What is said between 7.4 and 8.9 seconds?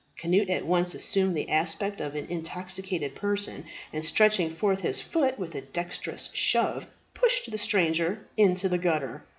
the stranger into the